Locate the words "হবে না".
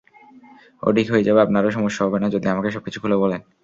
2.05-2.27